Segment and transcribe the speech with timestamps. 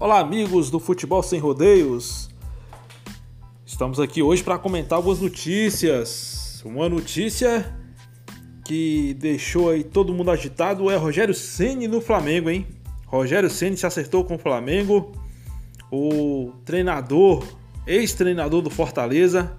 [0.00, 2.30] Olá, amigos do Futebol Sem Rodeios.
[3.66, 6.62] Estamos aqui hoje para comentar algumas notícias.
[6.64, 7.76] Uma notícia
[8.64, 12.64] que deixou aí todo mundo agitado é Rogério Ceni no Flamengo, hein?
[13.06, 15.10] Rogério Ceni se acertou com o Flamengo.
[15.90, 17.42] O treinador,
[17.84, 19.52] ex-treinador do Fortaleza,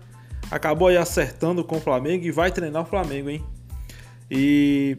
[0.49, 3.43] acabou aí acertando com o Flamengo e vai treinar o Flamengo, hein?
[4.31, 4.97] E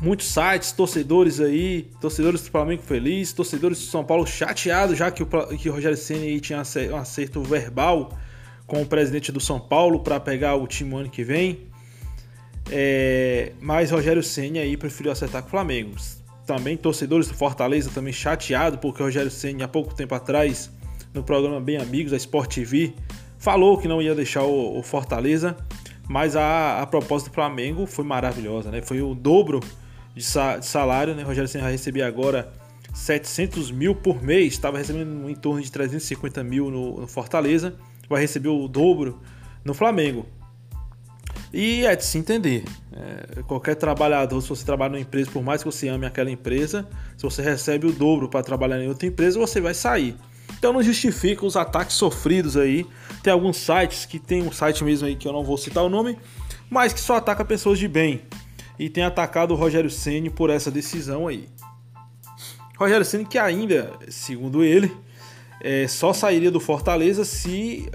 [0.00, 5.22] muitos sites, torcedores aí, torcedores do Flamengo feliz, torcedores do São Paulo chateados, já que
[5.22, 8.10] o, que o Rogério Ceni tinha um acerto verbal
[8.66, 11.66] com o presidente do São Paulo para pegar o time ano que vem.
[12.70, 15.94] É, mas Rogério Ceni aí preferiu acertar com o Flamengo.
[16.44, 20.70] Também torcedores do Fortaleza também chateado porque Rogério Ceni há pouco tempo atrás
[21.14, 22.92] no programa Bem Amigos da Sport TV
[23.38, 25.56] falou que não ia deixar o, o Fortaleza,
[26.08, 28.82] mas a, a proposta do Flamengo foi maravilhosa, né?
[28.82, 29.60] Foi o dobro
[30.16, 31.22] de, salário, né?
[31.22, 32.50] Rogério Senna recebia agora
[32.94, 37.76] 700 mil por mês, estava recebendo em torno de 350 mil no, no, Fortaleza,
[38.08, 39.20] vai receber o dobro
[39.62, 40.26] no Flamengo.
[41.52, 42.64] E é de se entender.
[42.92, 46.88] É, qualquer trabalhador, se você trabalha numa empresa, por mais que você ame aquela empresa,
[47.16, 50.16] se você recebe o dobro para trabalhar em outra empresa, você vai sair.
[50.58, 52.86] Então não justifica os ataques sofridos aí.
[53.22, 55.88] Tem alguns sites que tem um site mesmo aí que eu não vou citar o
[55.90, 56.18] nome,
[56.70, 58.22] mas que só ataca pessoas de bem
[58.78, 61.48] e tem atacado o Rogério Ceni por essa decisão aí.
[62.76, 64.92] Rogério Ceni que ainda, segundo ele,
[65.60, 67.90] é, só sairia do Fortaleza se,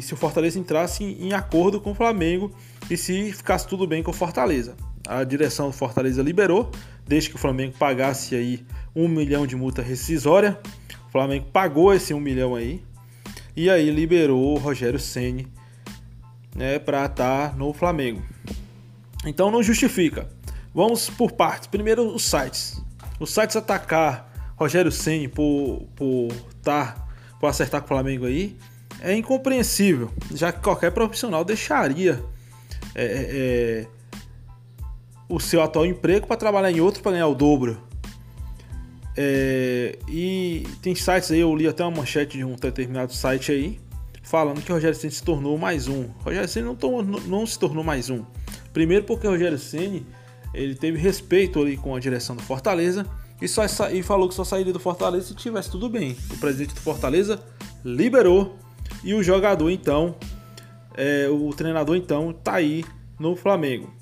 [0.00, 2.52] se o Fortaleza entrasse em, acordo com o Flamengo
[2.90, 4.76] e se ficasse tudo bem com o Fortaleza.
[5.06, 6.70] A direção do Fortaleza liberou,
[7.06, 10.58] desde que o Flamengo pagasse aí um milhão de multa rescisória.
[11.08, 12.82] O Flamengo pagou esse um milhão aí
[13.56, 15.48] e aí liberou o Rogério Ceni
[16.54, 18.22] né, para estar tá no Flamengo.
[19.24, 20.28] Então não justifica.
[20.74, 21.66] Vamos por partes.
[21.66, 22.82] Primeiro os sites.
[23.20, 26.28] Os sites atacar Rogério Ceni por por
[26.62, 27.06] tá,
[27.38, 28.56] por acertar com o Flamengo aí
[29.00, 32.22] é incompreensível, já que qualquer profissional deixaria
[32.94, 33.86] é, é, é
[35.28, 37.82] o seu atual emprego para trabalhar em outro para ganhar o dobro.
[39.16, 43.80] É, e tem sites aí, eu li até uma manchete de um determinado site aí,
[44.22, 46.04] falando que o Rogério Ceni se tornou mais um.
[46.04, 48.24] O Rogério Ceni não, não, não se tornou mais um.
[48.72, 50.06] Primeiro porque o Rogério Ceni
[50.54, 53.06] ele teve respeito ali com a direção do Fortaleza
[53.40, 56.16] e, só, e falou que só sairia do Fortaleza se tivesse tudo bem.
[56.30, 57.42] O presidente do Fortaleza
[57.84, 58.56] liberou
[59.02, 60.14] e o jogador então,
[60.94, 62.84] é, o treinador então tá aí
[63.18, 63.92] no Flamengo.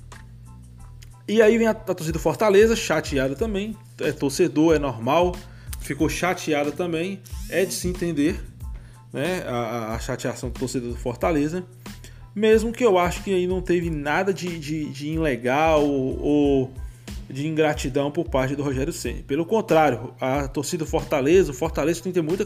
[1.27, 5.35] E aí vem a, a torcida do Fortaleza chateada também, é torcedor, é normal,
[5.79, 8.43] ficou chateada também, é de se entender,
[9.13, 11.63] né, a, a chateação do torcedor do Fortaleza.
[12.33, 16.71] Mesmo que eu acho que aí não teve nada de, de, de ilegal ou,
[17.31, 19.23] de ingratidão por parte do Rogério Ceni.
[19.23, 22.45] Pelo contrário, a torcida Fortaleza, o Fortaleza tem que ter muita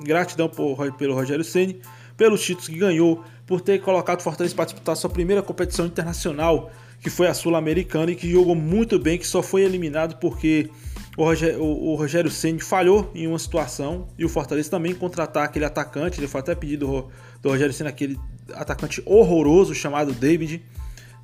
[0.00, 1.80] gratidão, por, pelo Rogério Ceni,
[2.16, 6.70] pelos títulos que ganhou, por ter colocado o Fortaleza para disputar sua primeira competição internacional,
[7.00, 10.70] que foi a Sul-Americana e que jogou muito bem, que só foi eliminado porque
[11.16, 15.64] o Rogério, o, Rogério Ceni falhou em uma situação e o Fortaleza também contratar aquele
[15.64, 17.08] atacante, ele foi até pedido do,
[17.42, 18.18] do Rogério Ceni aquele
[18.52, 20.62] atacante horroroso chamado David,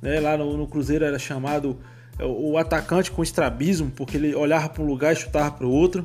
[0.01, 0.19] né?
[0.19, 1.77] Lá no, no Cruzeiro era chamado
[2.17, 5.71] é, o atacante com estrabismo, porque ele olhava para um lugar e chutava para o
[5.71, 6.03] outro.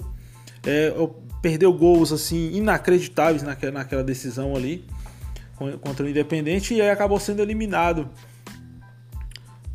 [0.65, 0.93] É,
[1.41, 4.85] perdeu gols assim inacreditáveis naquela, naquela decisão ali
[5.81, 8.11] contra o Independente e aí acabou sendo eliminado.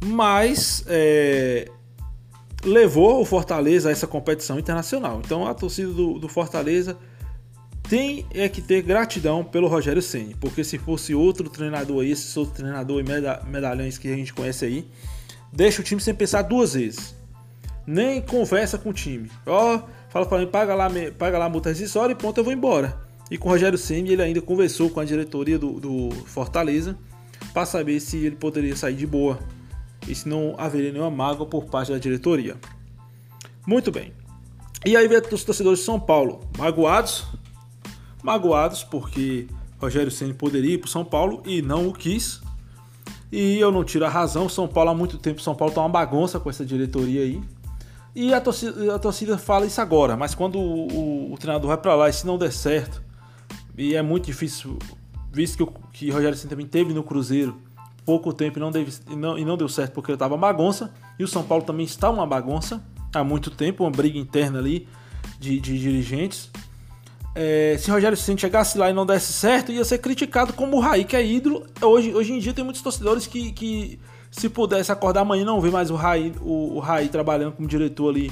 [0.04, 1.70] Mas é,
[2.64, 5.22] levou o Fortaleza a essa competição internacional.
[5.24, 6.98] Então a torcida do, do Fortaleza
[7.92, 12.40] tem é que ter gratidão pelo Rogério Ceni, porque se fosse outro treinador aí, esse
[12.40, 14.88] outro treinador e medalhões que a gente conhece aí,
[15.52, 17.14] deixa o time sem pensar duas vezes.
[17.86, 19.30] Nem conversa com o time.
[19.46, 22.54] Ó, fala para mim, paga lá, paga lá a multa rescisória e pronto, eu vou
[22.54, 22.98] embora.
[23.30, 26.98] E com o Rogério Ceni ele ainda conversou com a diretoria do, do Fortaleza
[27.54, 29.38] para saber se ele poderia sair de boa
[30.08, 32.56] e se não haveria nenhuma mágoa por parte da diretoria.
[33.68, 34.14] Muito bem.
[34.86, 37.28] E aí vem os torcedores de São Paulo, magoados,
[38.24, 39.48] magoados porque
[39.80, 42.42] Rogério Ceni poderia ir para São Paulo e não o quis.
[43.32, 45.90] E eu não tiro a razão, São Paulo há muito tempo, São Paulo tá uma
[45.90, 47.42] bagunça com essa diretoria aí.
[48.14, 51.78] E a torcida, a torcida fala isso agora, mas quando o, o, o treinador vai
[51.78, 53.02] para lá e se não der certo,
[53.78, 54.78] e é muito difícil,
[55.32, 57.58] visto que, o, que Rogério Ceni também teve no Cruzeiro,
[58.06, 60.94] pouco tempo e não, deve, e não, e não deu certo porque ele estava bagunça.
[61.18, 62.84] E o São Paulo também está uma bagunça
[63.14, 64.88] há muito tempo, uma briga interna ali
[65.40, 66.50] de, de dirigentes.
[67.34, 70.80] É, se Rogério Ceni chegasse lá e não desse certo, ia ser criticado como o
[70.80, 71.66] Raí, que é ídolo.
[71.82, 74.00] Hoje, hoje em dia tem muitos torcedores que, que
[74.30, 77.68] se pudesse acordar amanhã e não ver mais o Raí, o, o Raí trabalhando como
[77.68, 78.32] diretor ali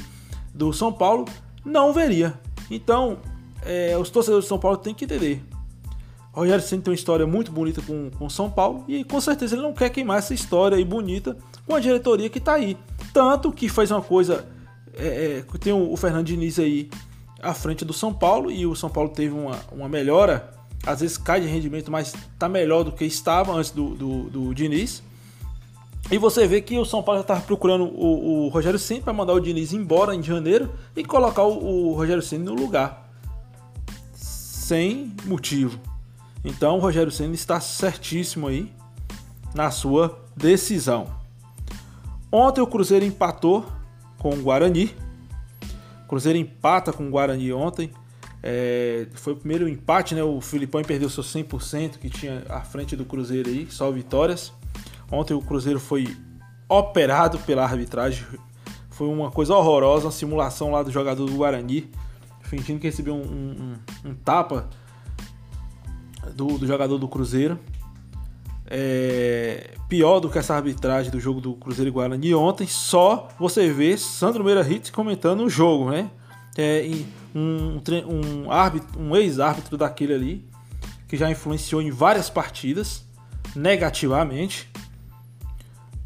[0.54, 1.26] do São Paulo,
[1.64, 2.34] não veria.
[2.70, 3.18] Então,
[3.66, 5.42] é, os torcedores de São Paulo têm que entender.
[6.34, 9.56] O Rogério Ceni tem uma história muito bonita com, com São Paulo e com certeza
[9.56, 12.78] ele não quer queimar essa história aí bonita com a diretoria que está aí.
[13.14, 14.46] Tanto que faz uma coisa.
[14.94, 16.90] É, é, tem o, o Fernando Diniz aí
[17.42, 20.54] à frente do São Paulo e o São Paulo teve uma, uma melhora.
[20.86, 24.54] Às vezes cai de rendimento, mas está melhor do que estava antes do, do, do
[24.54, 25.04] Diniz.
[26.12, 29.14] E você vê que o São Paulo já estava procurando o, o Rogério Ceni para
[29.14, 33.10] mandar o Diniz embora em janeiro e colocar o, o Rogério Ceni no lugar.
[34.14, 35.80] Sem motivo.
[36.44, 38.72] Então o Rogério Ceni está certíssimo aí
[39.54, 41.08] na sua decisão.
[42.32, 43.66] Ontem o Cruzeiro empatou
[44.18, 44.96] com o Guarani.
[46.10, 47.92] Cruzeiro empata com o Guarani ontem.
[48.42, 50.24] É, foi o primeiro empate, né?
[50.24, 54.52] O Filipão perdeu seu 100% que tinha à frente do Cruzeiro aí, só vitórias.
[55.12, 56.18] Ontem o Cruzeiro foi
[56.68, 58.26] operado pela arbitragem.
[58.90, 61.92] Foi uma coisa horrorosa, uma simulação lá do jogador do Guarani,
[62.42, 64.68] fingindo que recebeu um, um, um tapa
[66.34, 67.60] do, do jogador do Cruzeiro.
[68.72, 73.74] É, pior do que essa arbitragem do jogo do Cruzeiro e Guarani ontem, só você
[73.74, 76.12] vê Sandro Meira Hits comentando o jogo, né?
[76.56, 76.88] É,
[77.34, 78.46] um, um,
[79.00, 80.46] um ex-árbitro daquele ali,
[81.08, 83.04] que já influenciou em várias partidas,
[83.56, 84.70] negativamente,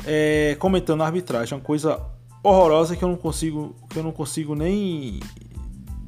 [0.05, 1.53] é, comentando a arbitragem.
[1.53, 2.01] É uma coisa
[2.41, 5.19] horrorosa que eu não consigo, que eu não consigo nem,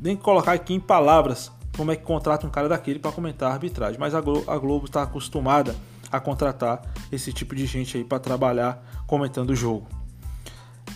[0.02, 3.54] nem colocar aqui em palavras como é que contrata um cara daquele para comentar a
[3.54, 4.00] arbitragem.
[4.00, 5.76] Mas a Globo está acostumada
[6.12, 6.82] a contratar
[7.12, 9.88] esse tipo de gente aí para trabalhar comentando o jogo.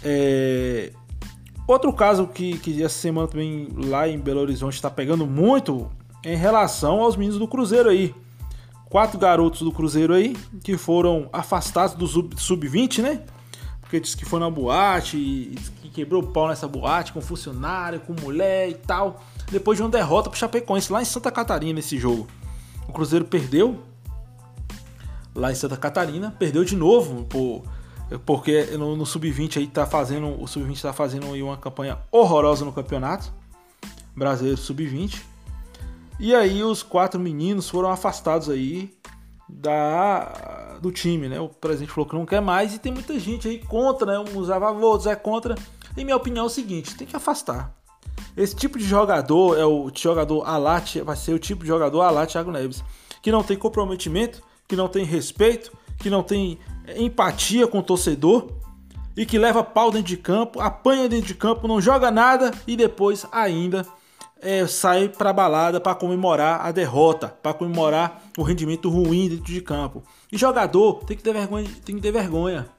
[0.03, 0.91] É...
[1.67, 5.89] Outro caso que, que essa semana também lá em Belo Horizonte está pegando muito
[6.23, 8.15] é em relação aos meninos do Cruzeiro aí.
[8.89, 13.21] Quatro garotos do Cruzeiro aí que foram afastados do sub-20, né?
[13.81, 17.99] Porque disse que foi na boate e que quebrou o pau nessa boate com funcionário,
[17.99, 21.97] com mulher e tal depois de uma derrota para Chapecoense lá em Santa Catarina nesse
[21.97, 22.27] jogo.
[22.87, 23.79] O Cruzeiro perdeu
[25.35, 27.63] lá em Santa Catarina, perdeu de novo por,
[28.25, 32.65] porque no, no sub-20 aí tá fazendo o sub-20 está fazendo aí uma campanha horrorosa
[32.65, 33.31] no campeonato
[34.15, 35.21] brasileiro sub-20.
[36.19, 38.93] E aí os quatro meninos foram afastados aí
[39.47, 41.39] da do time, né?
[41.39, 44.31] O presidente falou que não quer mais e tem muita gente aí contra, né?
[44.33, 45.55] Uns a outros é contra.
[45.95, 47.75] E minha opinião é o seguinte, tem que afastar.
[48.35, 52.25] Esse tipo de jogador é o jogador Alá, vai ser o tipo de jogador Alá
[52.25, 52.83] Thiago Neves,
[53.21, 57.83] que não tem comprometimento, que não tem respeito, que não tem é, empatia com o
[57.83, 58.51] torcedor
[59.17, 62.77] e que leva pau dentro de campo, apanha dentro de campo, não joga nada e
[62.77, 63.85] depois ainda
[64.39, 69.59] é, sai para balada para comemorar a derrota, para comemorar o rendimento ruim dentro de
[69.59, 70.03] campo.
[70.31, 72.69] E jogador tem que ter vergonha, tem que ter vergonha.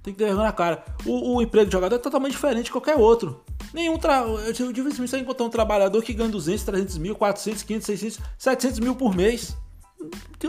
[0.00, 0.84] Tem que ter vergonha na cara.
[1.04, 3.44] O, o emprego de jogador é totalmente diferente de qualquer outro.
[3.74, 4.20] Nenhum tra...
[4.20, 8.80] Eu dificilmente você encontrar um trabalhador que ganha 200, 300 mil, 400, 500, 600, 700
[8.80, 9.56] mil por mês.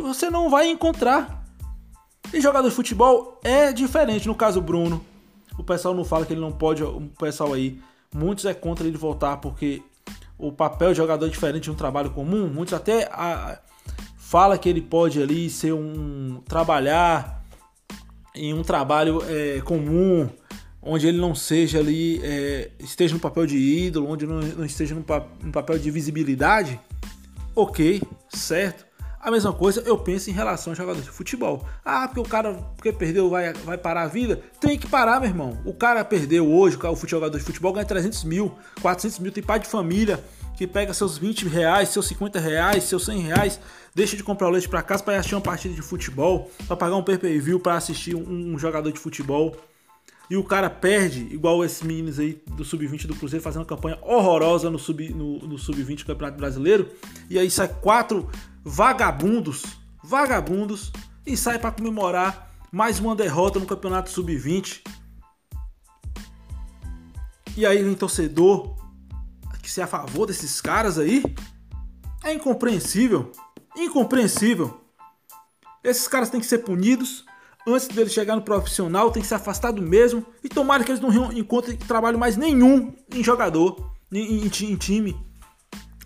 [0.02, 1.44] Você não vai encontrar.
[2.34, 4.28] E jogador de futebol é diferente.
[4.28, 5.04] No caso Bruno,
[5.58, 6.84] o pessoal não fala que ele não pode.
[6.84, 7.80] O pessoal aí,
[8.14, 9.82] muitos é contra ele voltar porque
[10.38, 12.48] o papel de jogador é diferente de um trabalho comum.
[12.48, 13.60] Muitos até a,
[14.18, 17.44] fala que ele pode ali ser um trabalhar
[18.36, 20.28] em um trabalho é, comum,
[20.82, 24.96] onde ele não seja ali, é, esteja no papel de ídolo, onde não, não esteja
[24.96, 26.80] no, pa, no, papel de visibilidade,
[27.56, 28.86] ok, certo.
[29.24, 31.66] A mesma coisa eu penso em relação ao jogador de futebol.
[31.84, 34.42] Ah, porque o cara porque perdeu vai, vai parar a vida?
[34.60, 35.58] Tem que parar, meu irmão.
[35.66, 39.60] O cara perdeu hoje, o jogador de futebol ganha 300 mil, 400 mil, tem pai
[39.60, 40.24] de família
[40.58, 43.60] que pega seus 20 reais, seus 50 reais, seus 100 reais
[43.96, 46.96] deixa de comprar o leite para casa para assistir uma partida de futebol, para pagar
[46.96, 49.56] um pay-per-view para assistir um, um, jogador de futebol.
[50.30, 54.00] E o cara perde, igual esses meninos aí do Sub-20 do Cruzeiro, fazendo uma campanha
[54.02, 56.90] horrorosa no Sub-20 no, no sub do Campeonato Brasileiro.
[57.30, 58.30] E aí sai quatro
[58.64, 59.64] vagabundos,
[60.04, 60.92] vagabundos,
[61.26, 64.82] e sai para comemorar mais uma derrota no Campeonato Sub-20.
[67.56, 68.76] E aí vem torcedor
[69.62, 71.24] que se é a favor desses caras aí.
[72.24, 73.32] É incompreensível.
[73.78, 74.82] Incompreensível.
[75.82, 77.26] Esses caras têm que ser punidos.
[77.66, 80.26] Antes deles chegar no profissional, tem que ser afastado mesmo.
[80.44, 85.33] E tomara que eles não encontrem trabalho mais nenhum em jogador, em, em, em time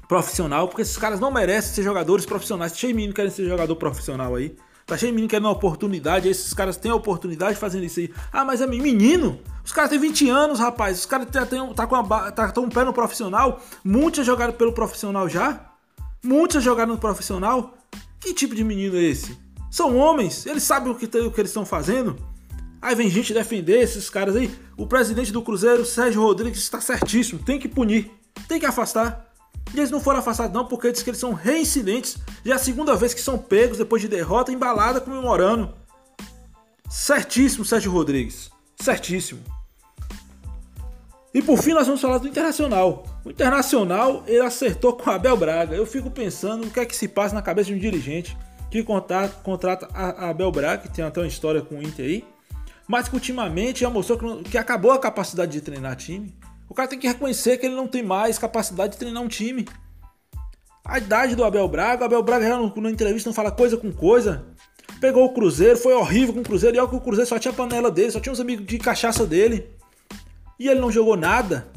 [0.07, 2.71] profissional, porque esses caras não merecem ser jogadores profissionais.
[2.71, 4.55] Tá cheio de menino querem ser jogador profissional aí.
[4.85, 6.29] Tá cheio de menino querendo uma oportunidade.
[6.29, 8.13] Esses caras têm a oportunidade fazendo isso aí.
[8.31, 9.39] Ah, mas é menino?
[9.63, 10.99] Os caras têm 20 anos, rapaz.
[10.99, 13.61] Os caras tá, tá com a, tá, um pé no profissional.
[13.83, 15.73] Muitos já jogaram pelo profissional já.
[16.23, 17.73] Muitos já jogaram no profissional.
[18.19, 19.37] Que tipo de menino é esse?
[19.69, 22.15] São homens, eles sabem o que, o que eles estão fazendo.
[22.81, 24.49] Aí vem gente defender esses caras aí.
[24.77, 27.43] O presidente do Cruzeiro, Sérgio Rodrigues, está certíssimo.
[27.43, 28.09] Tem que punir,
[28.47, 29.26] tem que afastar.
[29.73, 32.17] E eles não foram afastados não porque diz que eles são reincidentes.
[32.43, 35.73] Já é a segunda vez que são pegos depois de derrota embalada comemorando.
[36.89, 38.49] Certíssimo, Sérgio Rodrigues.
[38.79, 39.41] Certíssimo.
[41.33, 43.05] E por fim nós vamos falar do Internacional.
[43.23, 45.75] O Internacional ele acertou com Abel Braga.
[45.75, 48.37] Eu fico pensando o que é que se passa na cabeça de um dirigente
[48.71, 52.25] que contrata, contrata a Abel Braga, que tem até uma história com o Inter aí,
[52.87, 56.33] mas que ultimamente já mostrou que acabou a capacidade de treinar time.
[56.77, 59.67] O cara tem que reconhecer que ele não tem mais capacidade de treinar um time.
[60.85, 63.91] A idade do Abel Braga, o Abel Braga já na entrevista não fala coisa com
[63.91, 64.45] coisa.
[65.01, 67.51] Pegou o Cruzeiro, foi horrível com o Cruzeiro, e olha que o Cruzeiro só tinha
[67.51, 69.67] panela dele, só tinha os amigos de cachaça dele.
[70.59, 71.67] E ele não jogou nada.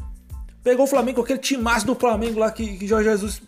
[0.62, 3.40] Pegou o Flamengo, aquele timaço do Flamengo lá que, que Jorge Jesus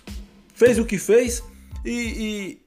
[0.54, 1.42] fez o que fez.
[1.84, 2.62] E, e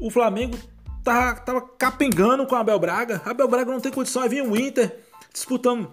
[0.00, 0.56] o Flamengo
[1.02, 3.20] tava, tava capengando com a Abel Braga.
[3.24, 4.22] Abel Braga não tem condição.
[4.22, 4.96] Aí vinha o Inter
[5.32, 5.92] disputando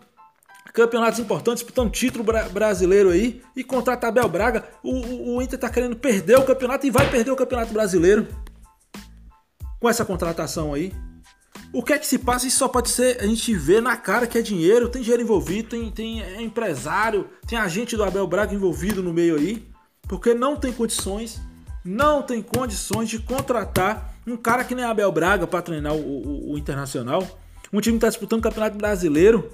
[0.73, 3.41] campeonatos importantes, disputando título bra brasileiro aí.
[3.55, 4.67] E contrata Abel Braga.
[4.81, 8.27] O, o, o Inter tá querendo perder o campeonato e vai perder o campeonato brasileiro.
[9.79, 10.91] Com essa contratação aí.
[11.71, 12.47] O que é que se passa?
[12.47, 15.69] Isso só pode ser a gente vê na cara que é dinheiro, tem dinheiro envolvido,
[15.69, 19.67] tem, tem é empresário, tem agente do Abel Braga envolvido no meio aí,
[20.07, 21.41] porque não tem condições,
[21.83, 26.53] não tem condições de contratar um cara que nem Abel Braga para treinar o, o,
[26.53, 27.21] o, Internacional.
[27.71, 29.49] Um time que está disputando o Campeonato Brasileiro.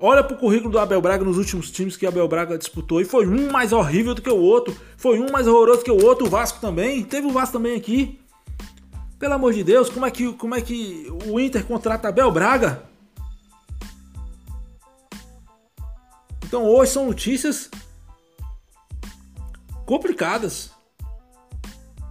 [0.00, 3.26] Olha pro currículo do Abel Braga nos últimos times que Abel Braga disputou e foi
[3.26, 6.30] um mais horrível do que o outro, foi um mais horroroso que o outro, o
[6.30, 8.20] Vasco também, teve o Vasco também aqui.
[9.18, 12.84] Pelo amor de Deus, como é que, como é que o Inter contrata Abel Braga?
[16.46, 17.68] Então hoje são notícias
[19.84, 20.70] complicadas.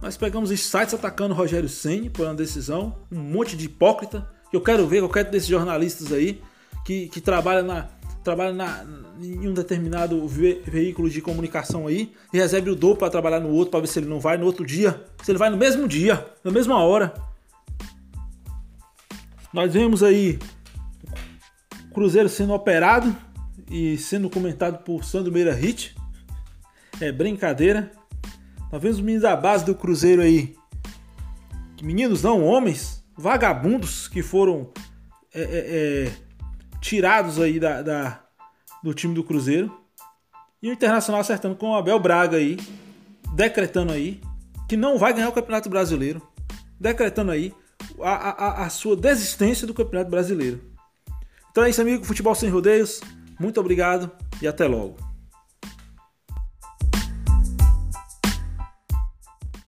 [0.02, 4.30] Nós pegamos os sites atacando o Rogério Senni por uma decisão, um monte de hipócrita.
[4.52, 6.42] Eu quero ver qualquer desses jornalistas aí
[6.88, 7.86] que, que trabalha na,
[8.24, 8.82] trabalha na,
[9.20, 13.50] em um determinado ve veículo de comunicação aí e recebe o dobro para trabalhar no
[13.50, 15.86] outro para ver se ele não vai no outro dia, se ele vai no mesmo
[15.86, 17.12] dia, na mesma hora.
[19.52, 20.38] Nós vemos aí
[21.90, 23.14] o Cruzeiro sendo operado
[23.70, 25.94] e sendo comentado por Sandro Meira Hit.
[27.02, 27.92] É brincadeira.
[28.72, 30.56] Nós vemos os meninos da base do Cruzeiro aí.
[31.82, 34.70] Meninos não, homens, vagabundos que foram
[35.34, 36.27] é, é, é
[36.80, 38.20] tirados aí da, da,
[38.82, 39.72] do time do Cruzeiro.
[40.62, 42.58] E o Internacional acertando com o Abel Braga aí,
[43.34, 44.20] decretando aí
[44.68, 46.20] que não vai ganhar o Campeonato Brasileiro.
[46.78, 47.54] Decretando aí
[48.00, 50.60] a, a, a sua desistência do Campeonato Brasileiro.
[51.50, 52.04] Então é isso, amigo.
[52.04, 53.00] Futebol sem rodeios.
[53.38, 54.10] Muito obrigado
[54.42, 55.07] e até logo.